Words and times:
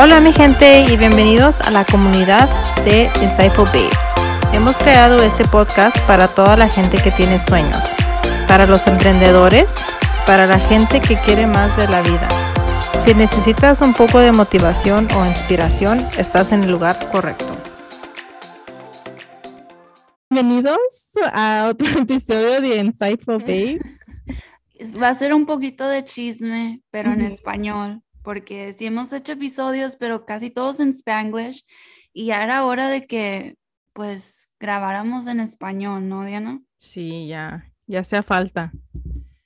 Hola 0.00 0.20
mi 0.20 0.32
gente 0.32 0.82
y 0.82 0.96
bienvenidos 0.96 1.60
a 1.60 1.72
la 1.72 1.84
comunidad 1.84 2.48
de 2.84 3.10
Insightful 3.20 3.64
Babes. 3.64 4.06
Hemos 4.52 4.76
creado 4.76 5.20
este 5.24 5.44
podcast 5.44 5.98
para 6.06 6.28
toda 6.28 6.56
la 6.56 6.68
gente 6.68 7.02
que 7.02 7.10
tiene 7.10 7.40
sueños, 7.40 7.82
para 8.46 8.68
los 8.68 8.86
emprendedores, 8.86 9.74
para 10.24 10.46
la 10.46 10.60
gente 10.60 11.00
que 11.00 11.16
quiere 11.22 11.48
más 11.48 11.76
de 11.76 11.88
la 11.88 12.02
vida. 12.02 12.28
Si 13.04 13.12
necesitas 13.12 13.80
un 13.80 13.92
poco 13.92 14.20
de 14.20 14.30
motivación 14.30 15.08
o 15.16 15.26
inspiración, 15.26 15.98
estás 16.16 16.52
en 16.52 16.62
el 16.62 16.70
lugar 16.70 17.10
correcto. 17.10 17.56
Bienvenidos 20.30 21.10
a 21.32 21.66
otro 21.70 21.88
episodio 22.02 22.60
de 22.60 22.76
Insightful 22.76 23.38
Babes. 23.38 23.98
Va 25.02 25.08
a 25.08 25.14
ser 25.14 25.34
un 25.34 25.44
poquito 25.44 25.88
de 25.88 26.04
chisme, 26.04 26.82
pero 26.92 27.10
en 27.10 27.22
español 27.22 28.04
porque 28.28 28.74
sí 28.74 28.84
hemos 28.84 29.10
hecho 29.14 29.32
episodios, 29.32 29.96
pero 29.96 30.26
casi 30.26 30.50
todos 30.50 30.80
en 30.80 30.90
Spanglish, 30.90 31.64
y 32.12 32.26
ya 32.26 32.44
era 32.44 32.66
hora 32.66 32.88
de 32.88 33.06
que, 33.06 33.56
pues, 33.94 34.50
grabáramos 34.60 35.26
en 35.26 35.40
español, 35.40 36.10
¿no, 36.10 36.26
Diana? 36.26 36.60
Sí, 36.76 37.26
ya, 37.26 37.72
ya 37.86 38.00
hacía 38.00 38.22
falta. 38.22 38.70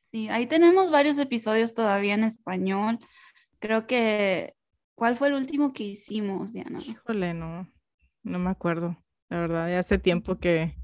Sí, 0.01 0.29
ahí 0.31 0.49
tenemos 0.49 0.91
varios 0.91 1.17
episodios 1.19 1.75
todavía 1.75 2.15
en 2.15 2.25
español. 2.25 2.99
Creo 3.61 3.87
que, 3.87 4.57
¿cuál 4.97 5.15
fue 5.15 5.29
el 5.29 5.35
último 5.35 5.73
que 5.73 5.85
hicimos, 5.85 6.53
Diana? 6.53 6.81
Híjole, 6.81 7.35
no, 7.35 7.71
no 8.25 8.39
me 8.41 8.51
acuerdo. 8.51 9.01
La 9.29 9.39
verdad, 9.39 9.69
ya 9.69 9.79
hace 9.79 9.99
tiempo 9.99 10.39
que 10.39 10.75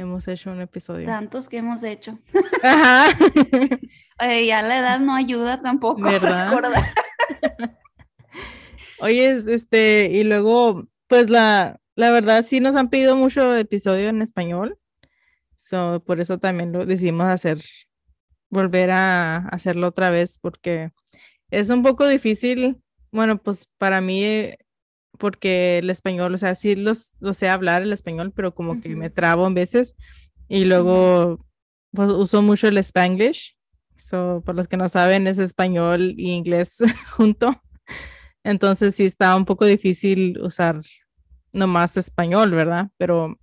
hemos 0.00 0.28
hecho 0.28 0.50
un 0.50 0.60
episodio. 0.60 1.06
Tantos 1.06 1.48
que 1.48 1.58
hemos 1.58 1.82
hecho. 1.82 2.18
Ajá. 2.62 3.08
Oye, 4.20 4.46
ya 4.46 4.62
la 4.62 4.78
edad 4.78 5.00
no 5.00 5.14
ayuda 5.14 5.60
tampoco. 5.60 6.02
¿Verdad? 6.02 6.52
Oye, 9.00 9.30
este, 9.48 10.10
y 10.12 10.24
luego, 10.24 10.88
pues 11.06 11.30
la, 11.30 11.80
la 11.94 12.10
verdad 12.10 12.44
sí 12.48 12.60
nos 12.60 12.76
han 12.76 12.90
pedido 12.90 13.16
mucho 13.16 13.54
episodio 13.56 14.08
en 14.08 14.22
español. 14.22 14.78
So, 15.56 16.02
por 16.06 16.20
eso 16.20 16.38
también 16.38 16.72
lo 16.72 16.86
decidimos 16.86 17.26
hacer, 17.26 17.58
volver 18.48 18.90
a 18.90 19.36
hacerlo 19.48 19.88
otra 19.88 20.10
vez, 20.10 20.38
porque 20.38 20.92
es 21.50 21.70
un 21.70 21.82
poco 21.82 22.06
difícil, 22.06 22.80
bueno, 23.10 23.40
pues 23.42 23.68
para 23.78 24.00
mí, 24.00 24.54
porque 25.18 25.78
el 25.78 25.90
español, 25.90 26.34
o 26.34 26.38
sea, 26.38 26.54
sí 26.54 26.76
los, 26.76 27.14
lo 27.20 27.32
sé 27.32 27.48
hablar 27.48 27.82
el 27.82 27.92
español, 27.92 28.32
pero 28.34 28.54
como 28.54 28.80
que 28.80 28.96
me 28.96 29.10
trabo 29.10 29.46
en 29.46 29.54
veces. 29.54 29.96
Y 30.48 30.64
luego, 30.64 31.44
pues 31.92 32.10
uso 32.10 32.42
mucho 32.42 32.68
el 32.68 32.78
spanglish. 32.78 33.56
So, 33.96 34.42
por 34.46 34.54
los 34.54 34.68
que 34.68 34.76
no 34.76 34.88
saben, 34.88 35.26
es 35.26 35.38
español 35.38 36.14
y 36.16 36.30
inglés 36.32 36.78
junto. 37.10 37.62
Entonces 38.44 38.94
sí 38.94 39.04
está 39.04 39.36
un 39.36 39.44
poco 39.44 39.64
difícil 39.66 40.38
usar 40.40 40.80
nomás 41.52 41.96
español, 41.96 42.52
¿verdad? 42.52 42.88
Pero 42.96 43.38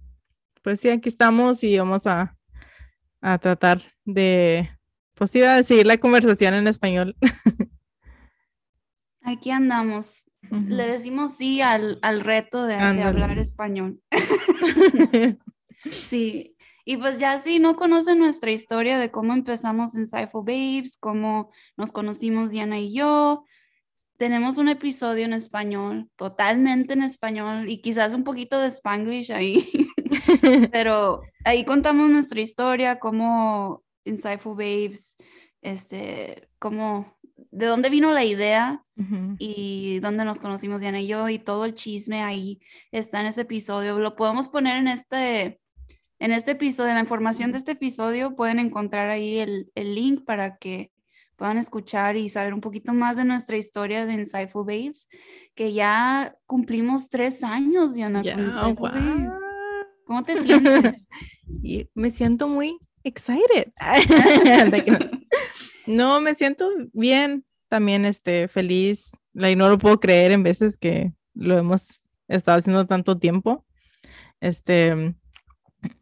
pues 0.64 0.80
sí, 0.80 0.90
aquí 0.90 1.10
estamos 1.10 1.64
y 1.64 1.78
vamos 1.78 2.08
a, 2.08 2.36
a 3.22 3.38
tratar 3.38 3.82
de, 4.04 4.70
pues 5.14 5.36
iba 5.36 5.58
a 5.58 5.64
seguir 5.64 5.86
la 5.86 5.98
conversación 5.98 6.56
en 6.56 6.68
español. 6.68 7.16
Aquí 9.26 9.52
andamos. 9.52 10.26
Le 10.52 10.86
decimos 10.88 11.34
sí 11.36 11.62
al, 11.62 11.98
al 12.04 12.22
reto 12.22 12.66
de, 12.66 12.76
de 12.76 13.04
hablar 13.04 13.38
español. 13.40 14.00
sí, 15.92 16.56
y 16.86 16.98
pues 16.98 17.18
ya 17.18 17.40
si 17.40 17.58
no 17.58 17.76
conocen 17.76 18.20
nuestra 18.20 18.52
historia 18.52 19.00
de 19.00 19.10
cómo 19.10 19.34
empezamos 19.34 19.96
en 19.96 20.06
Cypher 20.06 20.44
Babes, 20.46 20.98
cómo 21.00 21.50
nos 21.76 21.92
conocimos 21.92 22.52
Diana 22.52 22.80
y 22.80 22.94
yo, 22.94 23.44
tenemos 24.18 24.60
un 24.60 24.70
episodio 24.70 25.26
en 25.26 25.34
español, 25.34 26.10
totalmente 26.16 26.94
en 26.94 27.02
español 27.02 27.68
y 27.70 27.82
quizás 27.82 28.14
un 28.14 28.24
poquito 28.24 28.60
de 28.60 28.68
spanglish 28.68 29.32
ahí, 29.32 29.68
pero 30.72 31.24
ahí 31.44 31.66
contamos 31.66 32.10
nuestra 32.10 32.40
historia, 32.40 33.00
cómo 33.00 33.84
en 34.06 34.18
Cypher 34.18 34.54
Babes, 34.54 35.18
este, 35.62 36.48
cómo, 36.60 37.15
de 37.56 37.68
dónde 37.68 37.90
vino 37.90 38.12
la 38.12 38.26
idea 38.26 38.84
y 39.40 40.00
dónde 40.00 40.26
nos 40.26 40.40
conocimos 40.40 40.82
Diana 40.82 41.02
y 41.02 41.08
yo 41.08 41.28
y 41.30 41.40
todo 41.40 41.66
el 41.66 41.74
chisme 41.74 42.22
ahí 42.22 42.60
está 42.92 43.22
en 43.22 43.28
ese 43.28 43.42
episodio. 43.42 43.98
Lo 44.00 44.16
podemos 44.16 44.50
poner 44.50 44.78
en 44.78 44.88
este 44.88 45.60
en 46.20 46.32
este 46.32 46.52
episodio, 46.52 46.90
en 46.90 46.96
la 46.96 47.02
información 47.02 47.52
de 47.52 47.58
este 47.58 47.74
episodio, 47.74 48.36
pueden 48.36 48.60
encontrar 48.60 49.10
ahí 49.10 49.38
el, 49.40 49.70
link 49.76 50.24
para 50.24 50.58
que 50.58 50.92
puedan 51.36 51.58
escuchar 51.58 52.16
y 52.16 52.30
saber 52.30 52.54
un 52.54 52.62
poquito 52.62 52.94
más 52.94 53.18
de 53.18 53.26
nuestra 53.26 53.58
historia 53.58 54.06
de 54.06 54.14
Insightful 54.14 54.66
Babes, 54.66 55.10
que 55.56 55.74
ya 55.74 56.38
cumplimos 56.46 57.10
tres 57.10 57.44
años, 57.44 57.94
Diana, 57.94 58.24
con 58.24 58.76
Babes. 58.76 59.34
¿Cómo 60.06 60.24
te 60.24 60.42
sientes? 60.42 61.08
me 61.94 62.12
siento 62.12 62.48
muy 62.48 62.80
excited. 63.04 63.74
no, 65.88 66.22
me 66.22 66.36
siento 66.36 66.70
bien, 66.94 67.46
también 67.68 68.06
este, 68.06 68.48
feliz. 68.48 69.12
Y 69.34 69.56
no 69.56 69.70
lo 69.70 69.78
puedo 69.78 70.00
creer 70.00 70.32
en 70.32 70.44
veces 70.44 70.78
que 70.78 71.14
lo 71.34 71.58
hemos 71.58 72.04
estado 72.28 72.58
haciendo 72.58 72.86
tanto 72.88 73.18
tiempo. 73.18 73.66
Este, 74.40 75.16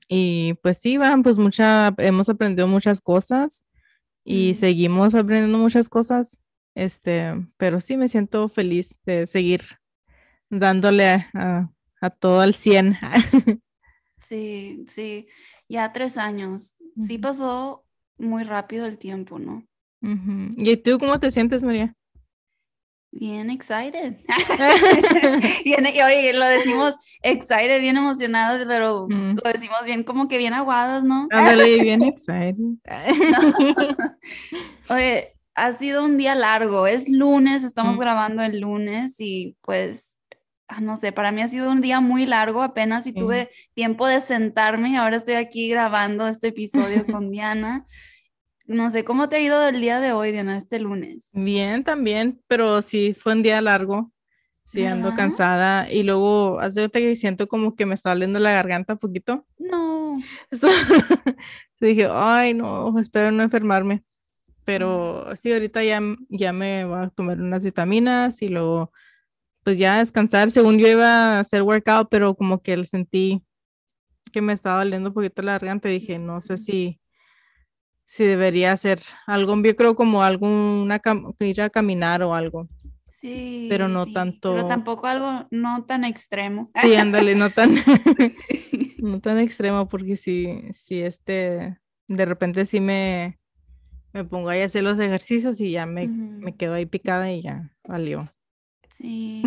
y 0.08 0.56
pues 0.62 0.78
sí, 0.78 0.98
van, 0.98 1.24
pues 1.24 1.38
mucha, 1.38 1.94
hemos 1.98 2.30
aprendido 2.30 2.68
muchas 2.68 3.02
cosas 3.02 3.66
y 4.24 4.54
seguimos 4.54 5.16
aprendiendo 5.16 5.58
muchas 5.58 5.90
cosas. 5.90 6.40
Este, 6.76 7.34
pero 7.58 7.80
sí 7.80 7.98
me 7.98 8.10
siento 8.10 8.50
feliz 8.50 8.98
de 9.06 9.28
seguir 9.28 9.62
dándole 10.50 11.28
a, 11.34 11.70
todo 12.20 12.42
al 12.42 12.54
100. 12.54 12.98
Sí, 14.30 14.86
sí, 14.88 15.28
ya 15.68 15.92
tres 15.92 16.18
años. 16.18 16.78
Sí 16.98 17.18
pasó 17.18 17.86
muy 18.18 18.44
rápido 18.44 18.86
el 18.86 18.98
tiempo, 18.98 19.38
¿no? 19.38 19.68
¿Y 20.58 20.78
tú 20.78 21.00
cómo 21.00 21.19
te 21.19 21.31
sientes, 21.31 21.64
María? 21.64 21.96
Bien 23.16 23.52
excited. 23.52 24.18
bien, 25.64 25.86
y 25.94 26.02
oye, 26.02 26.34
lo 26.34 26.46
decimos 26.46 26.96
excited, 27.22 27.80
bien 27.80 27.96
emocionados, 27.96 28.66
pero 28.68 29.08
mm. 29.08 29.38
lo 29.44 29.52
decimos 29.52 29.78
bien 29.86 30.03
como 30.03 30.28
que 30.28 30.40
bien 30.40 30.53
aguados, 30.53 31.03
¿no? 31.03 31.28
Ándale, 31.30 31.80
bien 31.81 32.02
excited. 32.02 32.56
Oye, 34.90 35.36
ha 35.53 35.74
sido 35.74 36.03
un 36.03 36.18
día 36.18 36.34
largo, 36.34 36.88
es 36.88 37.08
lunes, 37.08 37.63
estamos 37.63 37.97
mm. 37.97 38.00
grabando 38.00 38.42
el 38.42 38.59
lunes 38.59 39.16
y 39.19 39.58
pues, 39.62 40.18
ah, 40.68 40.81
no 40.81 40.97
sé, 40.97 41.12
para 41.12 41.31
mí 41.31 41.42
ha 41.42 41.47
sido 41.47 41.72
un 41.72 41.81
día 41.81 42.02
muy 42.02 42.25
largo, 42.25 42.63
apenas 42.63 43.03
si 43.03 43.13
tuve 43.13 43.52
tiempo 43.75 44.08
de 44.08 44.22
sentarme 44.22 44.90
y 44.90 44.96
ahora 44.96 45.18
estoy 45.18 45.36
aquí 45.36 45.69
grabando 45.69 46.28
este 46.28 46.47
episodio 46.47 47.06
con 47.06 47.30
Diana. 47.30 47.86
No 48.66 48.90
sé, 48.91 49.03
¿cómo 49.03 49.28
te 49.28 49.35
ha 49.35 49.41
ido 49.41 49.68
el 49.68 49.81
día 49.81 50.00
de 50.00 50.13
hoy, 50.13 50.31
Diana, 50.31 50.57
este 50.57 50.79
lunes? 50.79 51.31
Bien, 51.34 51.84
también, 51.84 52.41
pero 52.47 52.81
sí 52.81 53.13
fue 53.13 53.34
un 53.34 53.44
día 53.44 53.62
largo. 53.62 54.12
Sí, 54.66 54.85
ando 54.85 55.13
cansada 55.13 55.91
y 55.91 56.03
luego 56.03 56.59
hace 56.59 56.90
que 56.90 57.16
siento 57.16 57.47
como 57.47 57.75
que 57.75 57.85
me 57.85 57.94
está 57.94 58.09
doliendo 58.12 58.40
la 58.40 58.53
garganta 58.53 58.94
un 58.94 59.00
poquito. 59.00 59.46
No. 59.59 60.18
dije, 61.81 62.07
ay, 62.09 62.53
no, 62.53 62.97
espero 62.97 63.31
no 63.31 63.44
enfermarme. 63.44 64.03
Pero 64.66 65.35
sí, 65.35 65.51
ahorita 65.51 65.84
ya, 65.84 66.00
ya 66.30 66.53
me 66.53 66.85
voy 66.85 67.03
a 67.03 67.09
tomar 67.09 67.40
unas 67.40 67.63
vitaminas 67.63 68.41
y 68.41 68.47
luego, 68.47 68.91
pues 69.63 69.78
ya 69.78 70.00
descansar. 70.00 70.51
Según 70.51 70.80
yo 70.80 70.88
iba 70.88 71.38
a 71.38 71.40
hacer 71.40 71.62
workout, 71.63 72.07
pero 72.09 72.34
como 72.35 72.62
que 72.62 72.84
sentí 72.85 73.44
que 74.31 74.41
me 74.41 74.53
estaba 74.53 74.80
doliendo 74.80 75.09
un 75.09 75.13
poquito 75.13 75.41
la 75.41 75.53
garganta. 75.53 75.90
Dije, 75.90 76.18
no 76.18 76.40
sé 76.40 76.57
si 76.57 77.01
si 78.06 78.24
debería 78.24 78.72
hacer 78.72 79.02
algo, 79.26 79.62
yo 79.62 79.76
creo 79.76 79.96
como 79.96 80.24
alguna, 80.24 81.02
ir 81.40 81.62
a 81.62 81.70
caminar 81.70 82.22
o 82.24 82.34
algo. 82.34 82.68
Sí. 83.08 83.68
Pero 83.70 83.88
no 83.88 84.06
tanto. 84.06 84.54
Pero 84.54 84.68
tampoco 84.68 85.08
algo 85.08 85.48
no 85.50 85.86
tan 85.86 86.04
extremo. 86.04 86.68
Sí, 86.82 86.96
ándale, 86.96 87.36
no 87.36 87.50
tan, 87.50 87.74
no 89.00 89.20
tan 89.22 89.40
extremo, 89.40 89.88
porque 89.88 90.18
si, 90.18 90.62
si 90.72 91.02
este, 91.02 91.80
de 92.08 92.26
repente 92.26 92.66
sí 92.66 92.80
me, 92.80 93.40
me 94.12 94.26
pongo 94.26 94.50
ahí 94.50 94.62
a 94.62 94.66
hacer 94.66 94.84
los 94.84 95.00
ejercicios 95.00 95.60
y 95.62 95.72
ya 95.72 95.86
me, 95.86 96.08
me 96.08 96.56
quedo 96.56 96.74
ahí 96.74 96.86
picada 96.86 97.32
y 97.32 97.42
ya 97.42 97.72
valió. 97.84 98.32
Sí, 98.90 99.42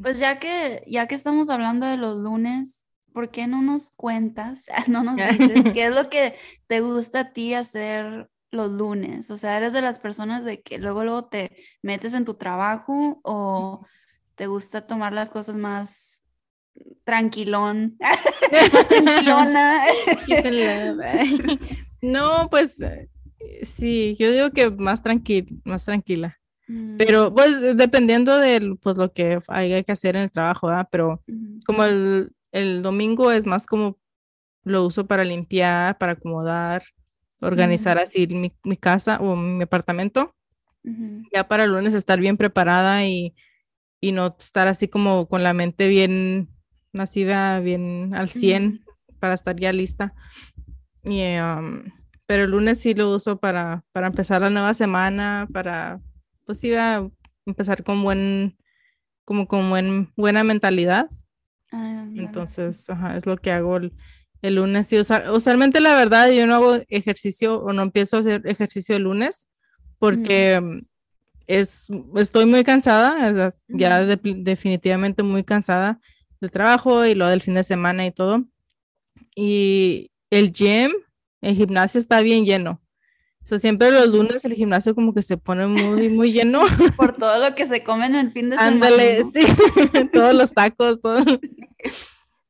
pues 0.00 0.20
ya 0.20 0.38
que, 0.38 0.84
ya 0.86 1.08
que 1.08 1.16
estamos 1.16 1.50
hablando 1.50 1.86
de 1.86 1.96
los 1.96 2.22
lunes, 2.22 2.83
¿por 3.14 3.30
qué 3.30 3.46
no 3.46 3.62
nos 3.62 3.92
cuentas, 3.92 4.66
no 4.88 5.02
nos 5.02 5.16
dices 5.16 5.62
qué 5.72 5.86
es 5.86 5.94
lo 5.94 6.10
que 6.10 6.34
te 6.66 6.80
gusta 6.80 7.20
a 7.20 7.32
ti 7.32 7.54
hacer 7.54 8.28
los 8.50 8.70
lunes? 8.70 9.30
O 9.30 9.38
sea, 9.38 9.56
¿eres 9.56 9.72
de 9.72 9.80
las 9.80 9.98
personas 9.98 10.44
de 10.44 10.60
que 10.60 10.78
luego, 10.78 11.04
luego 11.04 11.24
te 11.24 11.56
metes 11.80 12.12
en 12.12 12.26
tu 12.26 12.34
trabajo 12.34 13.20
o 13.22 13.86
te 14.34 14.48
gusta 14.48 14.86
tomar 14.86 15.12
las 15.12 15.30
cosas 15.30 15.56
más 15.56 16.24
tranquilón, 17.04 17.96
tranquilona? 18.88 19.82
no, 22.02 22.50
pues 22.50 22.78
sí, 23.62 24.16
yo 24.18 24.32
digo 24.32 24.50
que 24.50 24.70
más, 24.70 25.02
tranqui 25.02 25.46
más 25.64 25.84
tranquila. 25.84 26.40
Mm, 26.66 26.96
Pero 26.96 27.32
pues 27.32 27.76
dependiendo 27.76 28.38
de 28.38 28.76
pues 28.82 28.96
lo 28.96 29.12
que 29.12 29.38
haya 29.48 29.82
que 29.84 29.92
hacer 29.92 30.16
en 30.16 30.22
el 30.22 30.32
trabajo, 30.32 30.66
¿verdad? 30.66 30.88
Pero 30.90 31.22
como 31.64 31.84
el, 31.84 32.32
el 32.54 32.82
domingo 32.82 33.32
es 33.32 33.46
más 33.46 33.66
como 33.66 33.98
lo 34.62 34.86
uso 34.86 35.06
para 35.06 35.24
limpiar, 35.24 35.98
para 35.98 36.12
acomodar, 36.12 36.84
organizar 37.40 37.98
así 37.98 38.26
mi, 38.28 38.52
mi 38.62 38.76
casa 38.76 39.18
o 39.20 39.36
mi 39.36 39.64
apartamento. 39.64 40.34
Ya 41.34 41.48
para 41.48 41.64
el 41.64 41.72
lunes 41.72 41.94
estar 41.94 42.20
bien 42.20 42.36
preparada 42.36 43.06
y, 43.06 43.34
y 44.00 44.12
no 44.12 44.36
estar 44.38 44.68
así 44.68 44.86
como 44.86 45.28
con 45.28 45.42
la 45.42 45.54
mente 45.54 45.88
bien 45.88 46.50
nacida, 46.92 47.60
bien 47.60 48.14
al 48.14 48.28
100 48.28 48.84
para 49.18 49.34
estar 49.34 49.56
ya 49.56 49.72
lista. 49.72 50.14
Y, 51.04 51.22
um, 51.38 51.84
pero 52.26 52.44
el 52.44 52.50
lunes 52.50 52.80
sí 52.80 52.94
lo 52.94 53.10
uso 53.14 53.38
para, 53.38 53.84
para 53.92 54.06
empezar 54.06 54.42
la 54.42 54.50
nueva 54.50 54.74
semana, 54.74 55.48
para 55.52 56.00
pues 56.44 56.60
sí, 56.60 56.74
a 56.74 57.08
empezar 57.46 57.82
con 57.82 58.02
buen, 58.02 58.56
como 59.24 59.48
con 59.48 59.70
buen, 59.70 60.12
buena 60.16 60.44
mentalidad. 60.44 61.08
Ándale. 61.70 62.22
Entonces, 62.22 62.88
ajá, 62.90 63.16
es 63.16 63.26
lo 63.26 63.36
que 63.36 63.50
hago 63.50 63.76
el, 63.76 63.92
el 64.42 64.54
lunes. 64.56 64.92
Y 64.92 64.98
usa- 64.98 65.32
usualmente, 65.32 65.80
la 65.80 65.94
verdad, 65.94 66.30
yo 66.30 66.46
no 66.46 66.54
hago 66.56 66.76
ejercicio 66.88 67.60
o 67.60 67.72
no 67.72 67.82
empiezo 67.82 68.16
a 68.16 68.20
hacer 68.20 68.42
ejercicio 68.46 68.96
el 68.96 69.02
lunes 69.04 69.48
porque 69.98 70.60
mm, 70.60 70.78
es, 71.46 71.88
estoy 72.16 72.46
muy 72.46 72.64
cansada, 72.64 73.54
ya 73.68 74.04
de- 74.04 74.18
definitivamente 74.42 75.22
muy 75.22 75.44
cansada 75.44 76.00
del 76.40 76.50
trabajo 76.50 77.04
y 77.06 77.14
lo 77.14 77.26
del 77.28 77.42
fin 77.42 77.54
de 77.54 77.64
semana 77.64 78.06
y 78.06 78.12
todo. 78.12 78.44
Y 79.34 80.10
el 80.30 80.52
gym, 80.52 80.92
el 81.40 81.56
gimnasio 81.56 82.00
está 82.00 82.20
bien 82.20 82.44
lleno. 82.44 82.80
O 83.44 83.46
sea, 83.46 83.58
siempre 83.58 83.90
los 83.90 84.08
lunes 84.08 84.42
el 84.46 84.54
gimnasio 84.54 84.94
como 84.94 85.12
que 85.12 85.22
se 85.22 85.36
pone 85.36 85.66
muy, 85.66 86.08
muy 86.08 86.32
lleno. 86.32 86.62
Por 86.96 87.14
todo 87.16 87.38
lo 87.46 87.54
que 87.54 87.66
se 87.66 87.84
come 87.84 88.06
en 88.06 88.14
el 88.14 88.30
fin 88.32 88.48
de 88.48 88.56
Ándale, 88.56 89.22
semana. 89.22 89.30
¿no? 89.34 90.02
sí, 90.02 90.08
todos 90.12 90.34
los 90.34 90.52
tacos, 90.54 91.00
todo. 91.02 91.22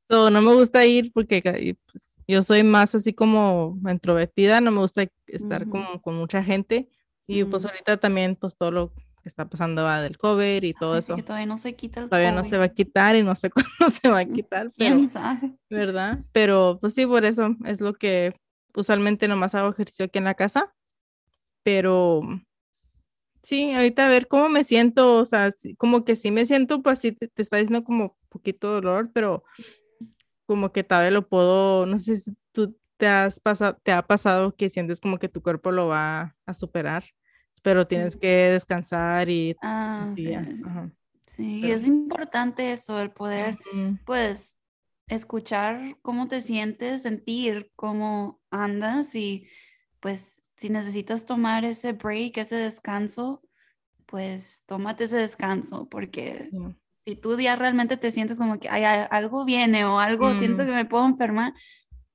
So, 0.08 0.30
no 0.30 0.40
me 0.42 0.54
gusta 0.54 0.84
ir 0.86 1.12
porque 1.12 1.76
pues, 1.90 2.20
yo 2.28 2.42
soy 2.42 2.62
más 2.62 2.94
así 2.94 3.12
como 3.12 3.76
introvertida, 3.90 4.60
no 4.60 4.70
me 4.70 4.78
gusta 4.78 5.06
estar 5.26 5.62
Ujú. 5.62 5.70
como 5.70 6.00
con 6.02 6.14
mucha 6.14 6.44
gente. 6.44 6.88
Y 7.26 7.42
pues 7.44 7.64
Ujú. 7.64 7.72
ahorita 7.72 7.96
también 7.96 8.36
pues 8.36 8.56
todo 8.56 8.70
lo 8.70 8.92
que 8.94 9.02
está 9.24 9.48
pasando 9.48 9.82
va 9.82 10.00
del 10.02 10.16
cover 10.18 10.62
y 10.62 10.74
todo 10.74 10.96
eso. 10.98 11.16
que 11.16 11.22
todavía 11.22 11.46
no 11.46 11.56
se 11.56 11.74
quita 11.74 12.00
el 12.00 12.08
Todavía 12.08 12.30
no 12.32 12.44
se 12.44 12.56
va 12.58 12.64
a 12.66 12.68
COVID. 12.68 12.76
quitar 12.76 13.16
y 13.16 13.22
no 13.22 13.34
sé 13.34 13.50
cuándo 13.50 13.90
se 14.00 14.08
va 14.10 14.18
a 14.20 14.24
quitar, 14.26 14.70
pero, 14.76 14.94
¿Quién 14.96 15.08
sabe? 15.08 15.56
¿verdad? 15.70 16.20
Pero 16.32 16.78
pues 16.80 16.94
sí, 16.94 17.04
por 17.06 17.24
eso 17.24 17.56
es 17.64 17.80
lo 17.80 17.94
que 17.94 18.34
usualmente 18.76 19.26
nomás 19.26 19.54
hago 19.54 19.70
ejercicio 19.70 20.04
aquí 20.04 20.18
en 20.18 20.24
la 20.24 20.34
casa, 20.34 20.74
pero 21.64 22.22
sí, 23.42 23.72
ahorita 23.72 24.06
a 24.06 24.08
ver 24.08 24.28
cómo 24.28 24.48
me 24.48 24.64
siento, 24.64 25.18
o 25.18 25.24
sea, 25.24 25.50
como 25.78 26.04
que 26.04 26.16
sí 26.16 26.30
me 26.30 26.46
siento, 26.46 26.82
pues 26.82 26.98
sí, 27.00 27.12
te, 27.12 27.28
te 27.28 27.42
está 27.42 27.56
diciendo 27.56 27.84
como 27.84 28.16
poquito 28.28 28.70
dolor, 28.70 29.10
pero 29.12 29.44
como 30.46 30.72
que 30.72 30.84
todavía 30.84 31.10
lo 31.10 31.28
puedo, 31.28 31.86
no 31.86 31.98
sé 31.98 32.16
si 32.18 32.32
tú 32.52 32.76
te 32.96 33.06
has 33.06 33.40
pasado, 33.40 33.78
te 33.82 33.92
ha 33.92 34.06
pasado 34.06 34.54
que 34.54 34.68
sientes 34.70 35.00
como 35.00 35.18
que 35.18 35.28
tu 35.28 35.42
cuerpo 35.42 35.70
lo 35.72 35.88
va 35.88 36.36
a 36.46 36.54
superar, 36.54 37.04
pero 37.62 37.86
tienes 37.86 38.16
que 38.16 38.28
descansar 38.52 39.28
y 39.30 39.56
Ah, 39.62 40.12
sí, 40.14 40.34
sí. 41.26 41.58
Pero- 41.62 41.74
es 41.74 41.86
importante 41.86 42.72
eso, 42.72 43.00
el 43.00 43.10
poder, 43.10 43.58
Ujú, 43.72 43.98
pues, 44.04 44.58
escuchar 45.08 45.96
cómo 46.02 46.28
te 46.28 46.40
sientes, 46.42 47.02
sentir 47.02 47.70
cómo 47.76 48.40
andas 48.50 49.14
y, 49.14 49.48
pues, 50.00 50.40
si 50.56 50.70
necesitas 50.70 51.26
tomar 51.26 51.64
ese 51.64 51.92
break, 51.92 52.38
ese 52.38 52.56
descanso, 52.56 53.42
pues, 54.06 54.64
tómate 54.66 55.04
ese 55.04 55.16
descanso, 55.16 55.88
porque 55.88 56.48
sí. 56.50 56.58
si 57.06 57.16
tú 57.16 57.38
ya 57.40 57.56
realmente 57.56 57.96
te 57.96 58.10
sientes 58.12 58.38
como 58.38 58.58
que 58.58 58.68
"Ay, 58.68 58.84
algo 59.10 59.44
viene 59.44 59.84
o 59.84 59.98
algo, 60.00 60.32
siento 60.34 60.64
que 60.64 60.72
me 60.72 60.84
puedo 60.84 61.06
enfermar, 61.06 61.52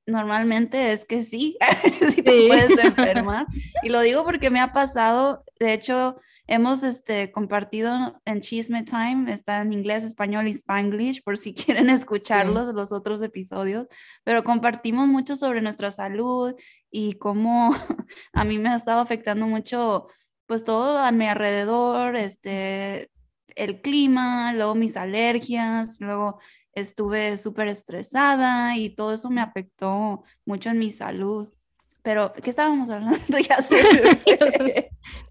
normalmente 0.06 0.92
es 0.92 1.06
que 1.06 1.24
sí, 1.24 1.58
sí 1.60 1.60
Sí. 2.18 2.24
te 2.24 2.48
puedes 2.48 2.78
enfermar. 2.78 3.46
Y 3.84 3.90
lo 3.90 4.02
digo 4.02 4.24
porque 4.26 4.50
me 4.50 4.60
ha 4.62 4.72
pasado, 4.72 5.44
de 5.60 5.74
hecho, 5.74 6.20
hemos 6.50 6.81
este, 6.81 7.31
compartido 7.31 8.19
en 8.25 8.42
Chisme 8.42 8.84
Time, 8.84 9.31
está 9.31 9.62
en 9.62 9.72
inglés, 9.72 10.04
español 10.04 10.48
y 10.48 10.51
spanglish, 10.51 11.24
por 11.24 11.38
si 11.38 11.54
quieren 11.54 11.90
escucharlos, 11.90 12.74
los 12.74 12.92
otros 12.92 13.22
episodios, 13.22 13.88
pero 14.24 14.44
compartimos 14.44 15.07
mucho 15.07 15.38
sobre 15.38 15.62
nuestra 15.62 15.92
salud 15.92 16.56
y 16.92 17.13
cómo 17.13 17.69
a 18.34 18.44
mí 18.44 18.57
me 18.57 18.69
ha 18.69 18.75
estado 18.75 19.00
afectando 19.00 19.46
mucho, 19.46 20.07
pues 20.48 20.63
todo 20.63 20.98
a 20.98 21.12
mi 21.12 21.28
alrededor, 21.28 22.16
este, 22.16 23.12
el 23.56 23.81
clima, 23.81 24.52
luego 24.54 24.74
mis 24.74 24.98
alergias, 24.98 25.98
luego 26.00 26.40
estuve 26.74 27.38
súper 27.38 27.68
estresada 27.68 28.75
y 28.75 28.90
todo 28.90 29.13
eso 29.13 29.30
me 29.30 29.42
afectó 29.42 30.24
mucho 30.45 30.72
en 30.72 30.80
mi 30.80 30.92
salud. 30.92 31.54
Pero, 32.02 32.34
¿qué 32.34 32.50
estábamos 32.50 32.90
hablando? 32.90 33.19
Ya 33.48 33.57
sé. 33.57 33.84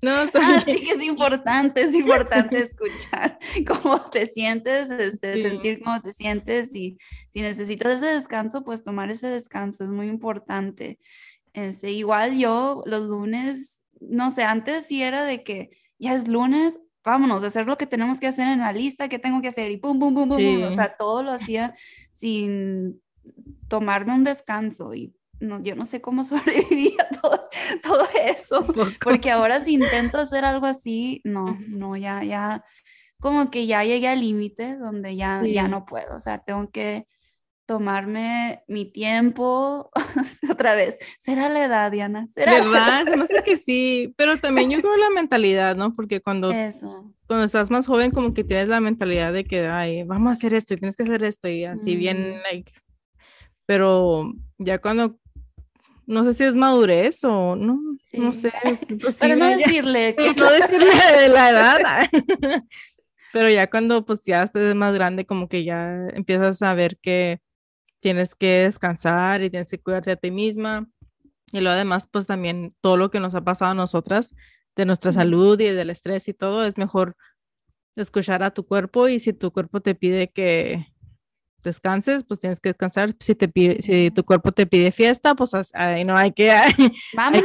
No, 0.03 0.23
está 0.23 0.41
Ah, 0.41 0.61
bien. 0.65 0.65
sí 0.71 0.81
que 0.85 0.93
es 0.93 1.03
importante, 1.03 1.83
es 1.83 1.95
importante 1.95 2.61
escuchar 2.61 3.39
cómo 3.67 4.01
te 4.11 4.27
sientes, 4.29 4.91
este, 4.91 5.39
Sí. 5.39 5.41
sentir 5.41 5.81
cómo 5.83 6.01
te 6.01 6.13
sientes 6.13 6.75
y 6.75 6.99
si 7.31 7.41
necesitas 7.43 7.97
ese 7.97 8.07
descanso, 8.07 8.65
pues 8.65 8.83
tomar 8.85 9.11
ese 9.11 9.29
descanso 9.29 9.85
es 9.85 9.91
muy 9.91 10.07
importante. 10.09 10.99
Este, 11.55 11.93
igual 11.93 12.39
yo 12.39 12.83
los 12.87 13.03
lunes, 13.09 13.83
no 14.01 14.31
sé, 14.31 14.45
antes 14.45 14.87
sí 14.87 15.03
era 15.03 15.25
de 15.25 15.45
que 15.45 15.71
ya 15.99 16.15
es 16.15 16.29
lunes, 16.29 16.81
vámonos 17.05 17.45
a 17.45 17.49
hacer 17.49 17.67
lo 17.67 17.79
que 17.79 17.87
tenemos 17.87 18.21
que 18.21 18.29
hacer 18.29 18.49
en 18.49 18.61
la 18.61 18.73
lista, 18.73 19.09
que 19.09 19.19
tengo 19.21 19.43
que 19.43 19.49
hacer 19.49 19.71
y 19.73 19.79
pum, 19.79 19.99
pum, 20.01 20.15
pum, 20.15 20.29
pum, 20.29 20.45
pum. 20.45 20.63
O 20.65 20.71
Sí. 20.71 20.73
sea, 20.73 20.97
todo 20.99 21.23
lo 21.25 21.33
hacía 21.33 21.75
sin 22.13 23.03
tomarme 23.69 24.15
un 24.15 24.25
descanso 24.25 24.95
y 24.95 25.15
no, 25.41 25.63
yo 25.63 25.75
no 25.77 25.85
sé 25.85 26.01
cómo 26.01 26.25
sobrevivía 26.25 27.09
todo, 27.23 27.49
todo 27.83 28.07
eso. 28.27 28.67
Porque 29.03 29.31
ahora 29.31 29.61
si 29.61 29.75
intento 29.75 30.19
hacer 30.19 30.45
algo 30.45 30.67
así, 30.67 31.21
no, 31.25 31.59
no, 31.69 31.97
ya, 31.97 32.23
ya, 32.25 32.65
como 33.21 33.51
que 33.51 33.67
ya 33.67 33.85
llegué 33.85 34.09
al 34.09 34.21
límite 34.21 34.77
donde 34.77 35.17
ya, 35.17 35.43
ya 35.45 35.65
Sí. 35.65 35.71
no 35.71 35.85
puedo, 35.87 36.17
o 36.17 36.21
sea, 36.21 36.39
tengo 36.39 36.71
que 36.71 37.07
tomarme 37.67 38.63
mi 38.67 38.91
tiempo 38.91 39.91
otra 40.51 40.75
vez. 40.75 40.97
¿Será 41.19 41.51
la 41.51 41.65
edad, 41.67 41.93
Diana? 41.93 42.27
¿Será 42.27 42.59
la 42.61 42.65
¿Verdad? 42.65 43.05
Se 43.07 43.17
me 43.17 43.25
hace 43.25 43.43
que 43.45 43.59
sí, 43.59 44.15
pero 44.17 44.39
también 44.39 44.71
yo 44.71 44.81
creo 44.81 44.97
la 44.97 45.11
mentalidad, 45.11 45.77
¿no? 45.77 45.95
Porque 45.95 46.23
cuando, 46.23 46.51
edad? 46.51 46.69
Eso. 46.69 47.13
cuando 47.27 47.45
estás 47.45 47.71
más 47.71 47.87
joven 47.87 48.11
como 48.11 48.33
que 48.33 48.43
tienes 48.43 48.69
la 48.69 48.81
mentalidad 48.81 49.35
de 49.35 49.45
que, 49.45 49.67
ay, 49.67 50.05
vamos 50.05 50.31
a 50.31 50.33
hacer 50.33 50.55
esto 50.55 50.73
y 50.73 50.79
tienes 50.79 50.97
que 50.97 51.03
hacer 51.03 51.23
esto 51.25 51.49
y 51.49 51.65
así 51.65 51.95
bien, 51.95 52.37
Mm. 52.39 52.43
like, 52.51 52.73
pero 53.67 54.33
ya 54.59 54.79
cuando, 54.79 55.19
no 56.09 56.25
sé 56.25 56.33
si 56.33 56.45
es 56.45 56.55
madurez 56.55 57.23
o 57.25 57.55
no, 57.55 57.79
no 58.15 58.33
sé, 58.33 58.51
pues 59.01 59.17
sí, 59.17 59.29
no 59.37 59.47
decirle 59.47 60.15
que 60.19 60.33
no 60.33 60.51
decirle 60.51 60.95
de 61.21 61.29
la 61.29 61.51
edad, 61.51 61.79
pero 63.31 63.51
ya 63.51 63.69
cuando 63.69 64.07
pues 64.07 64.23
ya 64.25 64.43
estés 64.43 64.75
más 64.75 64.95
grande 64.95 65.27
como 65.27 65.49
que 65.51 65.65
ya 65.65 66.09
empiezas 66.15 66.63
a 66.63 66.73
ver 66.73 66.97
que 66.99 67.41
tienes 68.01 68.35
que 68.35 68.61
descansar 68.61 69.43
y 69.43 69.51
tienes 69.51 69.71
que 69.71 69.81
cuidarte 69.81 70.13
a 70.13 70.17
ti 70.17 70.31
misma. 70.31 70.89
Y 71.51 71.61
lo 71.61 71.71
además 71.71 72.09
pues 72.11 72.27
también 72.27 72.75
todo 72.81 72.97
lo 72.97 73.11
que 73.11 73.21
nos 73.21 73.35
ha 73.35 73.43
pasado 73.43 73.73
a 73.73 73.75
nosotras 73.75 74.35
de 74.77 74.87
nuestra 74.87 75.13
salud 75.13 75.61
y 75.61 75.65
del 75.65 75.91
estrés 75.91 76.29
y 76.29 76.35
todo 76.35 76.65
es 76.65 76.79
mejor 76.79 77.17
escuchar 77.97 78.43
a 78.43 78.53
tu 78.53 78.65
cuerpo 78.67 79.09
y 79.09 79.19
si 79.19 79.33
tu 79.33 79.51
cuerpo 79.51 79.81
te 79.81 79.95
pide 79.95 80.29
que 80.29 80.87
descanses 81.63 82.25
pues 82.25 82.41
tienes 82.41 82.61
que 82.61 82.69
descansar 82.71 83.15
si 83.21 83.35
te 83.35 83.49
pide 83.49 83.83
si 83.83 84.11
tu 84.11 84.25
cuerpo 84.25 84.53
te 84.53 84.67
pide 84.67 84.91
fiesta 84.93 85.35
pues 85.35 85.53
ahí 85.75 86.05
no 86.05 86.17
hay 86.17 86.33
que 86.33 86.51
hay 86.53 86.73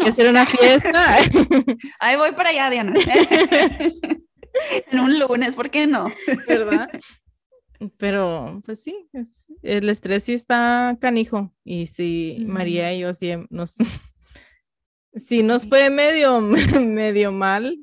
que 0.01 0.09
hacer 0.09 0.29
una 0.29 0.45
fiesta 0.45 1.17
Ahí 1.99 2.15
voy 2.17 2.31
para 2.33 2.49
allá, 2.49 2.69
Diana. 2.69 2.93
en 4.91 4.99
un 4.99 5.19
lunes, 5.19 5.55
¿por 5.55 5.69
qué 5.69 5.87
no? 5.87 6.11
¿verdad? 6.47 6.89
Pero, 7.97 8.61
pues 8.65 8.81
sí, 8.81 9.09
es- 9.13 9.47
el 9.61 9.89
estrés 9.89 10.23
sí 10.23 10.33
está 10.33 10.97
canijo. 11.01 11.53
Y 11.65 11.87
sí, 11.87 12.37
María 12.47 12.93
y 12.93 12.99
yo 12.99 13.13
sí 13.13 13.31
nos, 13.49 13.75
sí 15.15 15.43
nos 15.43 15.67
fue 15.67 15.89
medio, 15.89 16.39
medio 16.79 17.31
mal. 17.31 17.77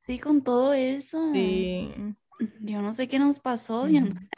Sí, 0.00 0.18
con 0.18 0.42
todo 0.42 0.72
eso. 0.74 1.32
Sí, 1.32 1.90
Yo 2.60 2.80
no 2.82 2.92
sé 2.92 3.08
qué 3.08 3.18
nos 3.18 3.40
pasó. 3.40 3.86
Diana. 3.86 4.28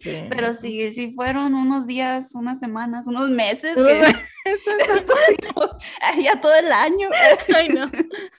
Sí. 0.00 0.16
Pero 0.30 0.52
sí, 0.54 0.92
sí 0.92 1.12
fueron 1.14 1.54
unos 1.54 1.86
días, 1.86 2.34
unas 2.34 2.58
semanas, 2.58 3.06
unos 3.06 3.30
meses 3.30 3.76
que 3.76 4.02
ya 6.22 6.40
todo 6.40 6.54
el 6.54 6.72
año. 6.72 7.08
Ay, 7.54 7.68
no. 7.68 7.90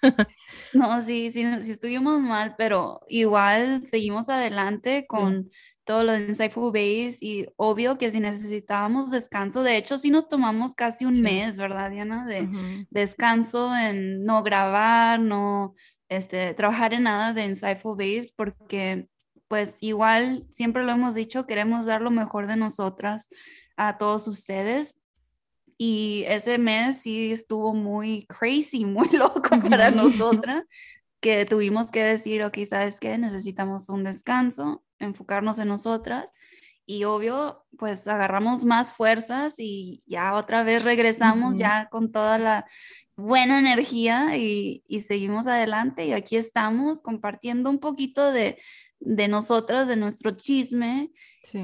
No, 0.74 1.02
sí, 1.02 1.32
sí, 1.32 1.44
sí 1.64 1.72
estuvimos 1.72 2.20
mal, 2.20 2.56
pero 2.58 3.02
igual 3.08 3.86
seguimos 3.88 4.30
adelante 4.30 5.06
con 5.08 5.50
todo 5.84 6.04
lo 6.04 6.12
de 6.12 6.28
Insightful 6.28 6.72
Babes 6.72 7.24
y 7.24 7.48
obvio 7.56 7.98
que 7.98 8.12
si 8.12 8.20
necesitábamos 8.20 9.10
descanso, 9.10 9.64
de 9.64 9.78
hecho 9.78 9.98
sí 9.98 10.12
nos 10.12 10.28
tomamos 10.28 10.76
casi 10.76 11.06
un 11.06 11.16
Sí. 11.16 11.22
mes, 11.22 11.58
¿verdad, 11.58 11.90
Diana? 11.90 12.26
De 12.28 12.44
Ujú. 12.44 12.86
descanso 12.92 13.76
en 13.76 14.24
no 14.26 14.44
grabar, 14.44 15.20
no 15.20 15.74
este, 16.08 16.54
trabajar 16.54 16.94
en 16.94 17.04
nada 17.04 17.34
de 17.34 17.46
Insightful 17.46 17.96
Babes 17.98 18.32
porque 18.32 19.08
pues 19.50 19.76
igual 19.82 20.48
siempre 20.52 20.84
lo 20.84 20.94
hemos 20.94 21.16
dicho, 21.16 21.46
queremos 21.48 21.86
dar 21.88 22.02
lo 22.02 22.12
mejor 22.12 22.48
de 22.48 22.56
nosotras 22.56 23.30
a 23.76 23.98
todos 23.98 24.28
ustedes. 24.28 25.00
Y 25.78 26.24
ese 26.28 26.60
mes 26.60 27.02
sí 27.02 27.32
estuvo 27.32 27.74
muy 27.74 28.26
crazy, 28.28 28.86
muy 28.86 29.10
loco 29.10 29.60
para 29.70 29.92
nosotras, 29.92 30.64
que 31.20 31.46
tuvimos 31.46 31.90
que 31.92 32.04
decir, 32.04 32.44
ok, 32.44 32.60
¿sabes 32.70 33.00
qué? 33.00 33.18
Necesitamos 33.18 33.90
un 33.90 34.04
descanso, 34.04 34.84
enfocarnos 35.00 35.58
en 35.58 35.70
nosotras 35.70 36.32
y 36.86 37.06
obvio, 37.06 37.66
pues 37.78 38.08
agarramos 38.08 38.66
más 38.66 38.92
fuerzas 38.92 39.56
y 39.58 40.04
ya 40.06 40.34
otra 40.36 40.64
vez 40.64 40.84
regresamos 40.84 41.58
ya 41.58 41.88
con 41.90 42.12
toda 42.12 42.38
la 42.38 42.66
buena 43.16 43.60
energía 43.60 44.38
y, 44.38 44.84
seguimos 45.02 45.48
adelante 45.48 46.06
y 46.06 46.14
aquí 46.14 46.36
estamos 46.36 47.02
compartiendo 47.02 47.70
un 47.70 47.80
poquito 47.80 48.32
de, 48.32 48.60
de 49.00 49.28
nosotros, 49.28 49.88
de 49.88 49.96
nuestro 49.96 50.32
chisme. 50.32 51.12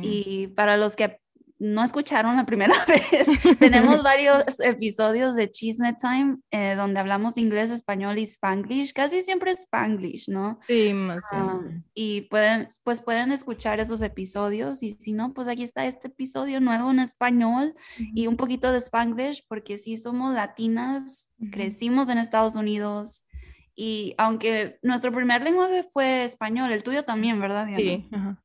Y 0.01 0.47
para 0.47 0.77
los 0.77 0.95
que 0.95 1.19
no 1.57 1.83
escucharon 1.83 2.35
la 2.35 2.45
primera 2.45 2.73
vez, 2.87 3.27
tenemos 3.59 4.03
varios 4.03 4.43
episodios 4.59 5.35
de 5.35 5.49
Chisme 5.49 5.93
Time 5.93 6.37
eh, 6.51 6.75
donde 6.75 6.99
hablamos 6.99 7.37
inglés, 7.37 7.71
español 7.71 8.17
y 8.17 8.23
spanglish, 8.23 8.93
casi 8.93 9.21
siempre 9.21 9.51
spanglish, 9.51 10.27
¿no? 10.27 10.59
Sí, 10.67 10.93
más 10.93 11.23
ah, 11.31 11.61
Y 11.93 12.21
pueden, 12.23 12.67
pues 12.83 13.01
pueden 13.01 13.31
escuchar 13.31 13.79
esos 13.79 14.01
episodios. 14.01 14.83
Y 14.83 14.91
si 14.91 15.13
no, 15.13 15.33
pues 15.33 15.47
aquí 15.47 15.63
está 15.63 15.85
este 15.85 16.07
episodio 16.07 16.59
nuevo 16.59 16.91
en 16.91 16.99
español 16.99 17.75
y 17.97 18.27
un 18.27 18.35
poquito 18.35 18.71
de 18.71 18.79
spanglish 18.79 19.45
porque 19.47 19.77
sí 19.77 19.97
somos 19.97 20.33
latinas, 20.33 21.31
crecimos 21.51 22.09
en 22.09 22.17
Estados 22.17 22.55
Unidos 22.55 23.24
y 23.75 24.15
aunque 24.17 24.79
nuestro 24.81 25.11
primer 25.11 25.43
lenguaje 25.43 25.83
fue 25.91 26.23
español, 26.23 26.71
el 26.71 26.83
tuyo 26.83 27.03
también, 27.03 27.39
¿verdad? 27.39 27.65
Diana? 27.65 27.81
Sí, 27.81 28.07
ajá 28.11 28.41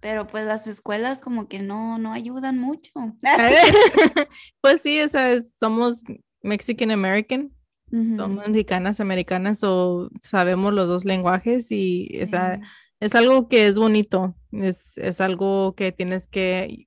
pero 0.00 0.26
pues 0.26 0.44
las 0.44 0.66
escuelas 0.66 1.20
como 1.20 1.48
que 1.48 1.60
no, 1.60 1.98
no 1.98 2.12
ayudan 2.12 2.58
mucho. 2.58 2.92
pues 4.60 4.80
sí, 4.80 5.00
o 5.00 5.08
sea, 5.08 5.40
somos 5.40 6.04
Mexican 6.42 6.90
American, 6.90 7.52
somos 7.90 8.46
mexicanas 8.48 9.00
americanas 9.00 9.64
o 9.64 10.10
sabemos 10.20 10.74
los 10.74 10.86
dos 10.86 11.04
lenguajes 11.04 11.72
y 11.72 12.08
es 12.12 13.14
algo 13.14 13.48
que 13.48 13.66
es 13.66 13.78
bonito, 13.78 14.36
es, 14.52 14.96
es, 14.98 15.20
algo 15.20 15.74
que 15.74 15.90
tienes 15.90 16.28
que, 16.28 16.86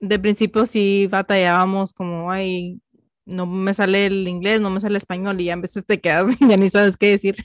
de 0.00 0.18
principio 0.18 0.66
sí 0.66 1.06
batallábamos 1.06 1.94
como, 1.94 2.30
ay, 2.30 2.81
no 3.24 3.46
me 3.46 3.74
sale 3.74 4.06
el 4.06 4.26
inglés, 4.28 4.60
no 4.60 4.70
me 4.70 4.80
sale 4.80 4.92
el 4.92 4.96
español 4.96 5.40
y 5.40 5.44
ya 5.46 5.54
a 5.54 5.56
veces 5.56 5.86
te 5.86 6.00
quedas 6.00 6.26
y 6.40 6.48
ya 6.48 6.56
ni 6.56 6.70
sabes 6.70 6.96
qué 6.96 7.10
decir, 7.10 7.36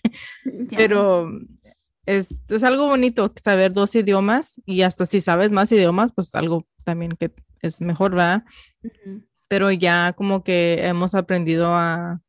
pero 0.76 1.30
es, 2.06 2.30
es, 2.48 2.64
algo 2.64 2.88
bonito 2.88 3.32
saber 3.44 3.74
dos 3.74 3.94
idiomas 3.96 4.62
y 4.66 4.82
hasta 4.82 5.06
si 5.06 5.22
sabes 5.22 5.52
más 5.52 5.72
idiomas, 5.72 6.14
pues 6.14 6.34
algo 6.36 6.66
también 6.84 7.14
que 7.18 7.32
es 7.62 7.82
mejor, 7.82 8.12
¿verdad? 8.12 8.44
Pero 9.48 9.72
ya 9.72 10.14
como 10.14 10.44
que 10.44 10.86
hemos 10.86 11.16
aprendido 11.16 11.74
a, 11.74 12.22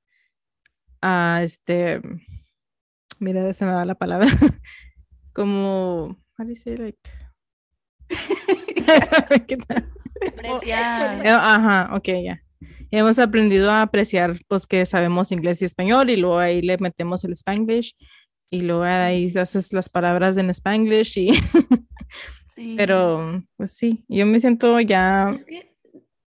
a 1.00 1.40
este, 1.42 2.00
mira, 3.18 3.52
se 3.52 3.64
me 3.64 3.72
da 3.72 3.84
la 3.84 3.94
palabra, 3.94 4.28
como, 5.32 6.18
how 6.36 6.44
do 6.44 6.50
you 6.50 6.56
say 6.56 6.76
like? 6.76 6.98
Apreciar. 10.26 11.26
Ajá, 11.26 11.90
ok, 11.94 12.08
ya. 12.24 12.42
Hemos 12.90 13.18
aprendido 13.18 13.70
a 13.70 13.82
apreciar, 13.82 14.38
pues 14.48 14.66
que 14.66 14.86
sabemos 14.86 15.32
inglés 15.32 15.60
y 15.62 15.64
español 15.64 16.10
y 16.10 16.16
luego 16.16 16.38
ahí 16.38 16.62
le 16.62 16.78
metemos 16.78 17.24
el 17.24 17.32
spanglish 17.32 17.94
y 18.50 18.62
luego 18.62 18.82
ahí 18.82 19.32
haces 19.36 19.72
las 19.72 19.88
palabras 19.88 20.36
en 20.36 20.50
spanglish 20.50 21.18
y 21.18 21.28
pero 22.76 23.44
pues 23.56 23.72
sí, 23.72 24.04
yo 24.08 24.26
me 24.26 24.40
siento 24.40 24.80
ya 24.80 25.30
es 25.34 25.44
que 25.44 25.76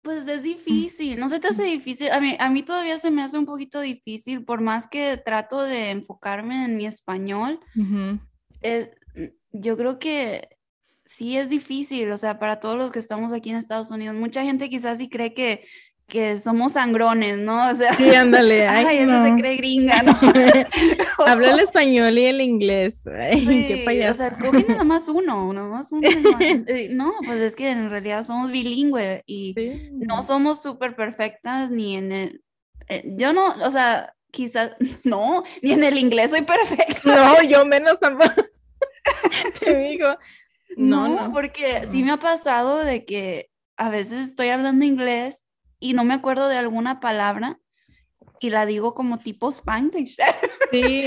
pues 0.01 0.27
es 0.27 0.43
difícil, 0.43 1.19
no 1.19 1.29
se 1.29 1.39
te 1.39 1.47
hace 1.47 1.63
difícil, 1.63 2.09
a 2.11 2.19
mí, 2.19 2.35
a 2.39 2.49
mí 2.49 2.63
todavía 2.63 2.97
se 2.97 3.11
me 3.11 3.21
hace 3.21 3.37
un 3.37 3.45
poquito 3.45 3.79
difícil, 3.81 4.43
por 4.43 4.59
más 4.59 4.87
que 4.87 5.17
trato 5.17 5.61
de 5.61 5.91
enfocarme 5.91 6.65
en 6.65 6.75
mi 6.75 6.87
español, 6.87 7.59
eh, 8.61 8.91
yo 9.51 9.77
creo 9.77 9.99
que 9.99 10.49
sí 11.05 11.37
es 11.37 11.49
difícil, 11.49 12.11
o 12.11 12.17
sea, 12.17 12.39
para 12.39 12.59
todos 12.59 12.77
los 12.77 12.91
que 12.91 12.97
estamos 12.97 13.31
aquí 13.31 13.51
en 13.51 13.57
Estados 13.57 13.91
Unidos, 13.91 14.15
mucha 14.15 14.43
gente 14.43 14.69
quizás 14.69 14.97
sí 14.97 15.07
cree 15.07 15.35
que 15.35 15.65
que 16.07 16.39
somos 16.39 16.73
sangrones, 16.73 17.37
¿no? 17.37 17.69
O 17.69 17.75
sea, 17.75 17.95
sí, 17.95 18.09
ándale. 18.13 18.67
Ay, 18.67 18.85
ay 18.85 19.05
no. 19.05 19.23
se 19.23 19.35
cree 19.35 19.55
gringa, 19.55 20.03
¿no? 20.03 20.17
Habla 21.25 21.51
el 21.51 21.59
español 21.59 22.17
y 22.17 22.25
el 22.25 22.41
inglés. 22.41 23.07
Ay, 23.07 23.45
qué 23.67 23.83
payaso. 23.85 24.11
O 24.11 24.15
sea, 24.15 24.27
escoge 24.27 24.65
nada 24.67 24.83
más 24.83 25.07
uno, 25.07 25.53
nada 25.53 25.67
más 25.69 25.91
uno. 25.91 26.07
Eh, 26.39 26.89
no, 26.91 27.13
pues 27.25 27.39
es 27.39 27.55
que 27.55 27.69
en 27.69 27.89
realidad 27.89 28.25
somos 28.25 28.51
bilingües 28.51 29.23
y 29.25 29.55
no 29.93 30.21
somos 30.21 30.61
súper 30.61 30.95
perfectas 30.95 31.71
ni 31.71 31.95
en 31.95 32.11
el... 32.11 32.43
Eh, 32.89 33.03
yo 33.17 33.31
no, 33.31 33.47
o 33.47 33.71
sea, 33.71 34.13
quizás, 34.31 34.71
no, 35.03 35.43
ni 35.61 35.71
en 35.71 35.83
el 35.83 35.97
inglés 35.97 36.31
soy 36.31 36.41
perfecta. 36.41 36.99
No, 37.05 37.41
yo 37.43 37.65
menos 37.65 37.99
tampoco. 37.99 38.33
Te 39.59 39.75
digo. 39.75 40.17
No, 40.75 41.07
no, 41.07 41.27
no, 41.27 41.33
porque 41.33 41.87
sí 41.89 42.03
me 42.03 42.11
ha 42.11 42.17
pasado 42.17 42.79
de 42.79 43.05
que 43.05 43.49
a 43.77 43.89
veces 43.89 44.27
estoy 44.27 44.49
hablando 44.49 44.85
inglés 44.85 45.45
y 45.81 45.91
no 45.91 46.05
me 46.05 46.13
acuerdo 46.13 46.47
de 46.47 46.57
alguna 46.57 47.01
palabra 47.01 47.59
y 48.39 48.49
la 48.49 48.65
digo 48.65 48.93
como 48.93 49.17
tipo 49.19 49.49
Spanglish. 49.49 50.17
Sí, 50.71 51.03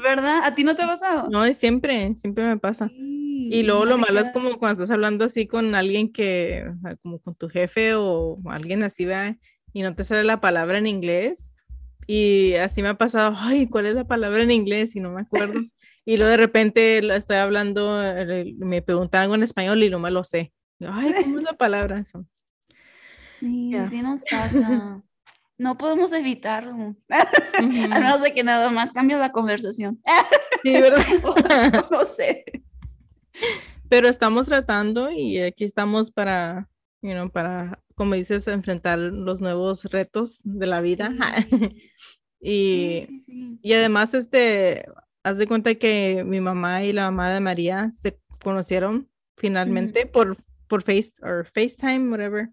¿verdad? 0.00 0.42
¿A 0.44 0.54
ti 0.54 0.62
no 0.62 0.76
te 0.76 0.84
ha 0.84 0.86
pasado? 0.86 1.28
No, 1.28 1.52
siempre, 1.54 2.14
siempre 2.18 2.46
me 2.46 2.56
pasa. 2.56 2.88
y 2.94 3.64
luego 3.64 3.84
lo 3.84 3.98
malo 3.98 4.20
es 4.20 4.30
como 4.30 4.56
cuando 4.60 4.80
estás 4.80 4.94
hablando 4.94 5.24
así 5.24 5.48
con 5.48 5.74
alguien 5.74 6.12
que, 6.12 6.64
como 7.02 7.18
con 7.18 7.34
tu 7.34 7.48
jefe 7.48 7.96
o 7.96 8.38
alguien 8.46 8.84
así, 8.84 9.04
va 9.04 9.36
y 9.72 9.82
no 9.82 9.96
te 9.96 10.04
sale 10.04 10.22
la 10.22 10.40
palabra 10.40 10.78
en 10.78 10.86
inglés. 10.86 11.52
Y 12.06 12.54
así 12.54 12.80
me 12.80 12.90
ha 12.90 12.94
pasado, 12.94 13.34
ay, 13.36 13.66
¿cuál 13.66 13.86
es 13.86 13.96
la 13.96 14.06
palabra 14.06 14.44
en 14.44 14.52
inglés? 14.52 14.94
Y 14.94 15.00
no 15.00 15.10
me 15.10 15.22
acuerdo. 15.22 15.54
y 16.04 16.16
luego 16.16 16.30
de 16.30 16.36
repente 16.36 16.98
estoy 17.16 17.38
hablando, 17.38 18.00
eh, 18.04 18.54
me 18.58 18.82
preguntan 18.82 19.22
algo 19.22 19.34
en 19.34 19.42
español 19.42 19.82
y 19.82 19.90
no 19.90 19.98
me 19.98 20.12
lo 20.12 20.22
sé. 20.22 20.52
Ay, 20.78 21.12
¿cómo 21.22 21.38
es 21.38 21.44
la 21.44 21.54
palabra? 21.54 21.98
Eso. 21.98 22.24
Sí, 23.42 23.74
así 23.74 24.02
nos 24.02 24.22
pasa. 24.30 25.02
No 25.58 25.76
podemos 25.76 26.12
evitarlo. 26.12 26.96
A 27.58 27.62
menos 27.98 28.22
de 28.22 28.32
que 28.32 28.44
nada 28.44 28.70
más 28.70 28.92
cambie 28.92 29.16
la 29.16 29.32
conversación. 29.32 30.00
Sí, 30.62 30.72
¿verdad? 30.72 31.04
no 31.90 32.04
sé. 32.04 32.44
Pero 33.88 34.08
estamos 34.08 34.46
tratando 34.46 35.10
y 35.10 35.40
aquí 35.40 35.64
estamos 35.64 36.10
para, 36.12 36.68
you 37.02 37.30
para, 37.30 37.80
como 37.96 38.14
dices, 38.14 38.46
enfrentar 38.46 38.98
los 38.98 39.40
nuevos 39.40 39.84
retos 39.86 40.40
de 40.44 40.66
la 40.66 40.80
vida. 40.80 41.12
y, 42.40 43.08
y 43.60 43.72
además, 43.72 44.14
este, 44.14 44.86
haz 45.24 45.38
de 45.38 45.48
cuenta 45.48 45.74
que 45.74 46.24
mi 46.24 46.40
mamá 46.40 46.84
y 46.84 46.92
la 46.92 47.10
mamá 47.10 47.32
de 47.32 47.40
María 47.40 47.90
se 47.98 48.18
conocieron 48.42 49.08
finalmente 49.36 50.06
por, 50.06 50.36
por 50.68 50.82
Face 50.82 51.12
or 51.22 51.44
FaceTime, 51.44 52.08
whatever. 52.08 52.50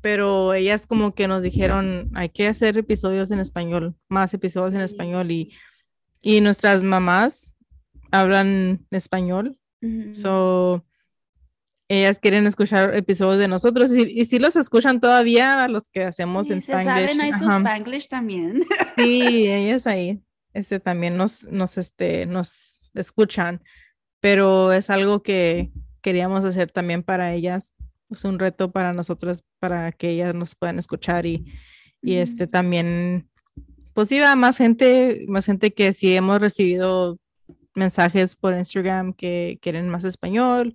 Pero 0.00 0.54
ellas 0.54 0.86
como 0.86 1.14
que 1.14 1.26
nos 1.26 1.42
dijeron, 1.42 2.10
hay 2.14 2.28
que 2.28 2.46
hacer 2.46 2.78
episodios 2.78 3.30
en 3.30 3.40
español, 3.40 3.96
más 4.08 4.34
episodios 4.34 4.74
en 4.74 4.80
español 4.80 5.30
y, 5.30 5.52
y 6.22 6.40
nuestras 6.40 6.82
mamás 6.82 7.56
hablan 8.10 8.86
español. 8.90 9.58
So, 10.14 10.84
ellas 11.88 12.18
quieren 12.18 12.46
escuchar 12.46 12.96
episodios 12.96 13.38
de 13.38 13.46
nosotros 13.46 13.92
y, 13.92 14.24
si 14.24 14.38
los 14.40 14.56
escuchan 14.56 15.00
todavía 15.00 15.62
a 15.62 15.68
los 15.68 15.88
que 15.88 16.04
hacemos 16.04 16.50
en 16.50 16.58
Spanglish. 16.58 16.86
saben 16.86 17.20
ahí 17.20 17.32
su 17.32 17.44
Spanglish 17.44 18.08
también. 18.08 18.64
Sí, 18.96 19.46
ellas 19.46 19.86
ahí 19.86 20.20
este, 20.52 20.80
también 20.80 21.16
nos, 21.16 21.44
nos, 21.44 21.78
este, 21.78 22.26
nos 22.26 22.80
escuchan, 22.94 23.62
pero 24.20 24.72
es 24.72 24.90
algo 24.90 25.22
que 25.22 25.70
queríamos 26.00 26.44
hacer 26.44 26.72
también 26.72 27.02
para 27.02 27.34
ellas 27.34 27.72
es 28.10 28.24
un 28.24 28.38
reto 28.38 28.70
para 28.70 28.92
nosotras, 28.92 29.44
para 29.58 29.92
que 29.92 30.10
ellas 30.10 30.34
nos 30.34 30.54
puedan 30.54 30.78
escuchar 30.78 31.26
y, 31.26 31.44
y 32.02 32.16
este 32.16 32.46
también, 32.46 33.28
pues 33.94 34.10
iba 34.12 34.34
más 34.36 34.58
gente, 34.58 35.24
más 35.28 35.46
gente 35.46 35.72
que 35.74 35.92
sí 35.92 36.14
hemos 36.14 36.40
recibido 36.40 37.18
mensajes 37.76 38.34
por 38.34 38.54
Instagram 38.54 39.12
que 39.12 39.58
quieren 39.62 39.88
más 39.88 40.04
español. 40.04 40.74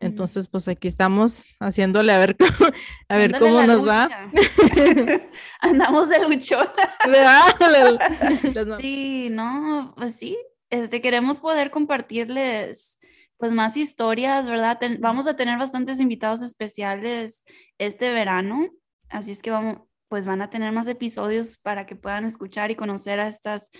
Entonces, 0.00 0.48
pues 0.48 0.68
aquí 0.68 0.88
estamos 0.88 1.56
haciéndole 1.60 2.12
a 2.12 2.18
ver 2.18 2.36
cómo, 2.38 2.70
a 3.08 3.16
ver 3.16 3.38
cómo 3.38 3.62
nos 3.64 3.86
va. 3.86 4.08
Andamos 5.60 6.08
de 6.08 6.20
luchón. 6.26 6.68
sí, 8.80 9.28
no, 9.30 9.92
pues 9.96 10.14
sí, 10.14 10.38
este, 10.70 11.00
queremos 11.00 11.40
poder 11.40 11.70
compartirles 11.70 12.95
pues 13.36 13.52
más 13.52 13.76
historias, 13.76 14.46
¿verdad? 14.46 14.78
vamos 15.00 15.26
a 15.26 15.36
tener 15.36 15.58
bastantes 15.58 16.00
invitados 16.00 16.42
especiales 16.42 17.44
este 17.78 18.10
verano, 18.10 18.68
así 19.08 19.32
es 19.32 19.42
que 19.42 19.50
vamos, 19.50 19.82
pues 20.08 20.26
van 20.26 20.42
a 20.42 20.50
tener 20.50 20.72
más 20.72 20.86
episodios 20.86 21.58
para 21.58 21.86
que 21.86 21.96
puedan 21.96 22.24
escuchar 22.24 22.70
y 22.70 22.76
conocer 22.76 23.20
a 23.20 23.28
estas 23.28 23.70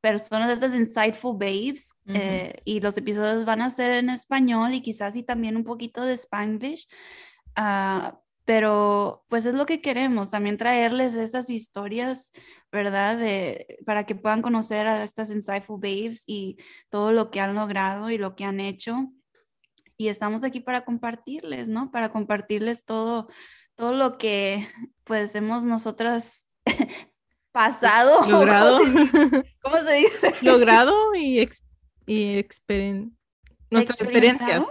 personas, 0.00 0.50
estas 0.52 0.74
Insightful 0.74 1.38
Babes, 1.38 1.90
eh, 2.06 2.54
y 2.64 2.80
los 2.80 2.96
episodios 2.96 3.44
van 3.44 3.62
a 3.62 3.70
ser 3.70 3.92
en 3.92 4.10
español 4.10 4.74
y 4.74 4.82
quizás 4.82 5.14
y 5.16 5.22
también 5.22 5.56
un 5.56 5.64
poquito 5.64 6.04
de 6.04 6.14
Spanglish. 6.14 6.88
Uh, 7.56 8.16
pero 8.44 9.24
pues 9.28 9.46
es 9.46 9.54
lo 9.54 9.66
que 9.66 9.80
queremos, 9.80 10.30
también 10.30 10.58
traerles 10.58 11.14
esas 11.14 11.48
historias, 11.48 12.32
¿verdad? 12.72 13.16
De, 13.16 13.78
para 13.86 14.04
que 14.04 14.14
puedan 14.14 14.42
conocer 14.42 14.86
a 14.86 15.04
estas 15.04 15.30
Insightful 15.30 15.80
Babes 15.80 16.24
y 16.26 16.56
todo 16.88 17.12
lo 17.12 17.30
que 17.30 17.40
han 17.40 17.54
logrado 17.54 18.10
y 18.10 18.18
lo 18.18 18.34
que 18.34 18.44
han 18.44 18.60
hecho. 18.60 19.12
Y 19.96 20.08
estamos 20.08 20.42
aquí 20.42 20.60
para 20.60 20.84
compartirles, 20.84 21.68
¿no? 21.68 21.92
Para 21.92 22.10
compartirles 22.10 22.84
todo, 22.84 23.28
todo 23.76 23.92
lo 23.92 24.18
que 24.18 24.68
pues 25.04 25.34
hemos 25.36 25.62
nosotras 25.62 26.48
pasado. 27.52 28.26
Logrado. 28.28 28.80
¿Cómo 29.62 29.78
se 29.78 29.94
dice? 29.94 30.34
Logrado 30.42 31.14
y, 31.14 31.46
y 32.06 32.38
experien 32.38 33.16
nuestras 33.70 34.00
experiencias. 34.00 34.64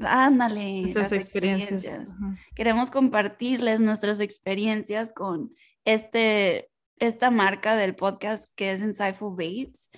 Ándale, 0.00 0.82
Nuestras 0.82 1.12
experiencias. 1.12 2.10
Queremos 2.54 2.90
compartirles 2.90 3.80
nuestras 3.80 4.20
experiencias 4.20 5.12
con 5.12 5.54
este, 5.84 6.70
esta 6.98 7.30
marca 7.30 7.76
del 7.76 7.94
podcast 7.94 8.50
que 8.54 8.72
es 8.72 8.80
Insightful 8.80 9.30
Babes. 9.36 9.90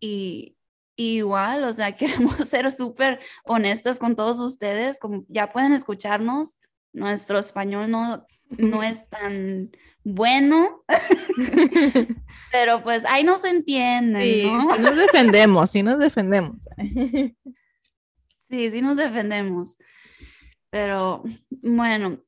Y, 0.00 0.56
igual, 0.96 1.64
o 1.64 1.72
sea, 1.72 1.92
queremos 1.96 2.36
ser 2.36 2.70
súper 2.70 3.20
honestas 3.44 3.98
con 3.98 4.16
todos 4.16 4.38
ustedes, 4.38 4.98
como 4.98 5.24
ya 5.28 5.52
pueden 5.52 5.72
escucharnos, 5.72 6.58
nuestro 6.92 7.38
español 7.38 7.90
no, 7.90 8.24
no 8.50 8.82
es 8.82 9.08
tan 9.08 9.70
bueno, 10.04 10.84
pero 12.52 12.82
pues 12.82 13.04
ahí 13.06 13.24
nos 13.24 13.44
entienden, 13.44 14.22
sí, 14.22 14.42
¿no? 14.44 14.76
nos 14.76 14.96
defendemos, 14.96 15.70
sí 15.70 15.82
nos 15.82 15.98
defendemos. 15.98 16.58
Sí, 18.54 18.70
sí 18.70 18.80
nos 18.82 18.96
defendemos. 18.96 19.76
Pero 20.70 21.24
bueno, 21.50 22.22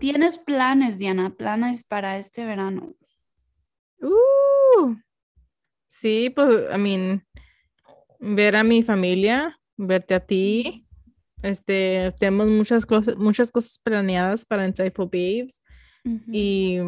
¿tienes 0.00 0.36
planes, 0.36 0.98
Diana? 0.98 1.30
¿Planes 1.30 1.84
para 1.84 2.18
este 2.18 2.44
verano? 2.44 2.96
Uh, 4.00 4.96
sí, 5.86 6.28
pues, 6.30 6.64
I 6.74 6.76
mean, 6.76 7.24
ver 8.18 8.56
a 8.56 8.64
mi 8.64 8.82
familia, 8.82 9.60
verte 9.76 10.14
a 10.14 10.26
ti. 10.26 10.88
Este, 11.40 12.12
tenemos 12.18 12.48
muchas 12.48 12.84
cosas, 12.84 13.16
muchas 13.16 13.52
cosas 13.52 13.78
planeadas 13.78 14.44
para 14.44 14.66
Insightful 14.66 15.06
Babes. 15.06 15.62
Y 16.32 16.78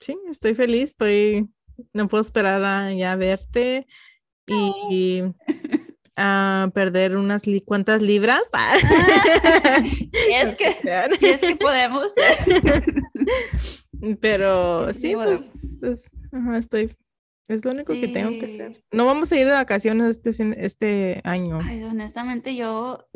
sí, 0.00 0.18
estoy 0.28 0.56
feliz, 0.56 0.90
estoy, 0.90 1.48
no 1.92 2.08
puedo 2.08 2.22
esperar 2.22 2.64
a 2.64 2.92
ya 2.92 3.14
verte. 3.14 3.86
Y 4.48 5.22
a 6.16 6.70
perder 6.74 7.16
unas 7.16 7.42
cuantas 7.64 8.02
libras. 8.02 8.42
es 10.30 10.54
que, 10.54 10.76
es 11.20 11.40
que 11.40 11.56
podemos. 11.56 12.12
Pero 14.20 14.92
sí, 14.92 15.14
pues, 15.80 16.12
estoy, 16.56 16.96
es 17.48 17.64
lo 17.64 17.72
único 17.72 17.92
que 17.92 18.08
tengo 18.08 18.30
que 18.30 18.44
hacer. 18.44 18.84
No 18.92 19.06
vamos 19.06 19.32
a 19.32 19.36
ir 19.36 19.46
de 19.46 19.54
vacaciones 19.54 20.20
este, 20.22 20.64
este 20.64 21.20
año. 21.24 21.60
Ay, 21.62 21.82
honestamente, 21.84 22.54
yo 22.54 23.06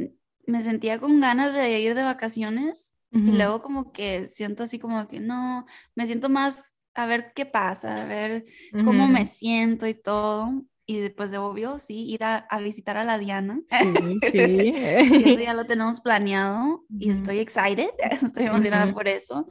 me 0.46 0.62
sentía 0.62 0.98
con 0.98 1.20
ganas 1.20 1.54
de 1.54 1.80
ir 1.80 1.94
de 1.94 2.02
vacaciones 2.02 2.94
y 3.10 3.32
luego 3.32 3.62
como 3.62 3.90
que 3.90 4.26
siento 4.26 4.64
así 4.64 4.78
como 4.78 5.08
que 5.08 5.18
no, 5.18 5.64
me 5.94 6.06
siento 6.06 6.28
más 6.28 6.74
a 6.94 7.06
ver 7.06 7.32
qué 7.34 7.46
pasa, 7.46 8.02
a 8.02 8.06
ver 8.06 8.44
cómo 8.84 9.08
me 9.08 9.24
siento 9.24 9.86
y 9.86 9.94
todo 9.94 10.64
y 10.90 10.96
después 11.00 11.30
de 11.30 11.36
obvio, 11.36 11.78
sí, 11.78 12.06
ir 12.06 12.24
a, 12.24 12.48
visitar 12.62 12.96
a 12.96 13.04
la 13.04 13.18
Diana. 13.18 13.60
Sí, 13.70 14.18
sí. 14.32 14.72
eso 14.74 15.38
ya 15.38 15.52
lo 15.52 15.66
tenemos 15.66 16.00
planeado 16.00 16.86
y 16.98 17.10
estoy 17.10 17.40
excited, 17.40 17.90
estoy 18.22 18.46
emocionada 18.46 18.94
por 18.94 19.06
eso. 19.06 19.46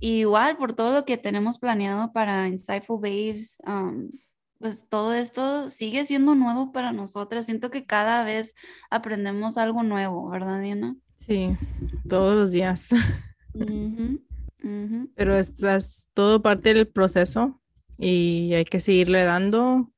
igual 0.00 0.56
por 0.56 0.72
todo 0.72 0.92
lo 0.92 1.04
que 1.04 1.16
tenemos 1.16 1.60
planeado 1.60 2.12
para 2.12 2.48
Insightful 2.48 3.00
Babes, 3.00 3.58
um, 3.64 4.10
pues 4.58 4.88
todo 4.88 5.14
esto 5.14 5.68
sigue 5.68 6.04
siendo 6.04 6.34
nuevo 6.34 6.72
para 6.72 6.90
nosotras. 6.90 7.46
Siento 7.46 7.70
que 7.70 7.86
cada 7.86 8.24
vez 8.24 8.56
aprendemos 8.90 9.58
algo 9.58 9.84
nuevo, 9.84 10.28
¿verdad, 10.28 10.60
Diana? 10.60 10.96
Sí, 11.18 11.56
todos 12.08 12.34
los 12.34 12.50
días. 12.50 12.90
Pero 15.14 15.38
esto 15.38 15.70
es 15.70 16.08
todo 16.14 16.42
parte 16.42 16.74
del 16.74 16.88
proceso 16.88 17.60
y 17.96 18.54
hay 18.54 18.64
que 18.64 18.80
seguirle 18.80 19.22
dando 19.22 19.92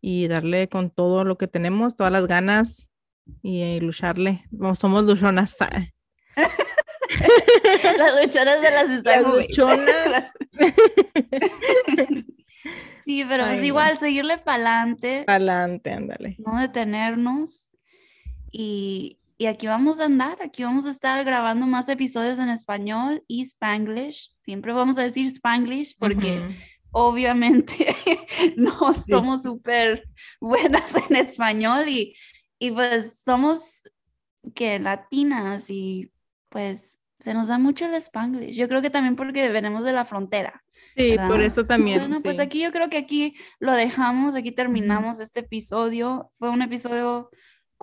y 0.00 0.28
darle 0.28 0.68
con 0.68 0.90
todo 0.90 1.24
lo 1.24 1.36
que 1.38 1.48
tenemos, 1.48 1.96
todas 1.96 2.12
las 2.12 2.26
ganas 2.26 2.88
y, 3.42 3.80
lucharle. 3.80 4.44
somos 4.78 5.04
luchonas. 5.04 5.56
las 7.98 8.22
luchonas 8.22 8.62
de 8.62 8.70
las 8.70 9.04
Las 9.04 9.22
luchonas. 9.22 10.32
sí, 13.04 13.24
pero 13.28 13.46
es 13.46 13.62
igual, 13.62 13.98
seguirle 13.98 14.38
para 14.38 14.80
adelante. 14.80 15.24
Para 15.26 15.36
adelante, 15.36 15.92
ándale. 15.92 16.36
No 16.38 16.58
detenernos. 16.60 17.68
Y, 18.50 19.18
y 19.36 19.46
aquí 19.46 19.66
vamos 19.66 20.00
a 20.00 20.04
andar, 20.04 20.38
aquí 20.42 20.62
vamos 20.62 20.86
a 20.86 20.90
estar 20.90 21.24
grabando 21.24 21.66
más 21.66 21.88
episodios 21.88 22.38
en 22.38 22.50
español 22.50 23.24
y 23.26 23.42
spanglish. 23.42 24.30
Siempre 24.36 24.72
vamos 24.72 24.96
a 24.98 25.02
decir 25.02 25.26
spanglish 25.26 25.96
porque 25.98 26.46
obviamente 26.94 27.94
no 28.56 28.94
somos 28.94 29.42
súper 29.42 30.08
buenas 30.40 30.94
en 31.10 31.16
español 31.16 31.88
y, 31.88 32.14
y 32.58 32.70
pues 32.70 33.20
somos 33.22 33.82
que 34.54 34.78
latinas 34.78 35.68
y 35.68 36.10
pues 36.48 37.00
se 37.18 37.34
nos 37.34 37.48
da 37.48 37.58
mucho 37.58 37.86
el 37.86 37.94
spanglish. 37.94 38.56
Yo 38.56 38.68
creo 38.68 38.80
que 38.80 38.90
también 38.90 39.16
porque 39.16 39.48
venimos 39.48 39.84
de 39.84 39.92
la 39.92 40.04
frontera. 40.04 40.62
Sí, 40.96 41.16
por 41.26 41.40
eso 41.40 41.66
también. 41.66 41.98
Bueno, 41.98 42.20
pues 42.22 42.38
aquí 42.38 42.62
yo 42.62 42.70
creo 42.70 42.88
que 42.88 42.98
aquí 42.98 43.34
lo 43.58 43.72
dejamos, 43.72 44.34
aquí 44.34 44.52
terminamos 44.52 45.18
este 45.18 45.40
episodio. 45.40 46.30
Fue 46.34 46.50
un 46.50 46.62
episodio 46.62 47.30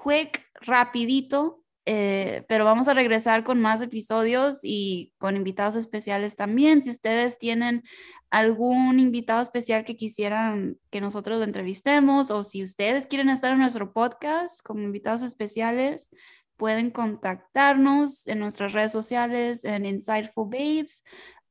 quick, 0.01 0.45
rapidito, 0.61 1.60
eh, 1.85 2.45
pero 2.47 2.63
vamos 2.63 2.87
a 2.87 2.93
regresar 2.93 3.43
con 3.43 3.59
más 3.59 3.81
episodios 3.81 4.59
y 4.63 5.13
con 5.17 5.35
invitados 5.35 5.75
especiales 5.75 6.35
también. 6.35 6.81
Si 6.81 6.91
ustedes 6.91 7.39
tienen 7.39 7.83
algún 8.29 8.99
invitado 8.99 9.41
especial 9.41 9.83
que 9.83 9.97
quisieran 9.97 10.77
que 10.89 11.01
nosotros 11.01 11.39
lo 11.39 11.45
entrevistemos 11.45 12.31
o 12.31 12.43
si 12.43 12.63
ustedes 12.63 13.07
quieren 13.07 13.29
estar 13.29 13.51
en 13.51 13.59
nuestro 13.59 13.93
podcast 13.93 14.61
como 14.63 14.83
invitados 14.83 15.23
especiales, 15.23 16.11
pueden 16.55 16.91
contactarnos 16.91 18.27
en 18.27 18.37
nuestras 18.39 18.73
redes 18.73 18.91
sociales 18.91 19.65
en 19.65 19.85
Insightful 19.85 20.49
Babes 20.49 21.03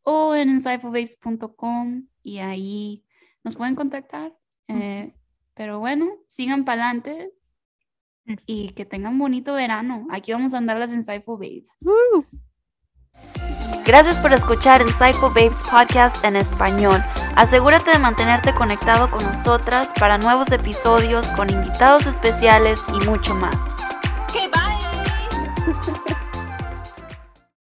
o 0.02 0.36
en 0.36 0.48
insightfulbabes.com 0.48 2.06
y 2.22 2.38
ahí 2.38 3.04
nos 3.42 3.56
pueden 3.56 3.74
contactar. 3.74 4.36
Eh, 4.68 5.12
pero 5.54 5.80
bueno, 5.80 6.08
sigan 6.28 6.64
para 6.64 6.84
adelante, 6.84 7.32
y 8.46 8.70
que 8.70 8.84
tengan 8.84 9.18
bonito 9.18 9.54
verano. 9.54 10.06
Aquí 10.10 10.32
vamos 10.32 10.54
a 10.54 10.58
andar 10.58 10.78
las 10.78 10.92
Insightful 10.92 11.38
Babes. 11.38 11.78
Gracias 13.86 14.20
por 14.20 14.32
escuchar 14.32 14.82
Insightful 14.82 15.30
Babes 15.30 15.62
Podcast 15.70 16.24
en 16.24 16.36
español. 16.36 17.02
Asegúrate 17.34 17.90
de 17.90 17.98
mantenerte 17.98 18.54
conectado 18.54 19.10
con 19.10 19.24
nosotras 19.24 19.90
para 19.98 20.18
nuevos 20.18 20.52
episodios 20.52 21.26
con 21.28 21.50
invitados 21.50 22.06
especiales 22.06 22.80
y 22.94 23.04
mucho 23.06 23.34
más. 23.34 23.74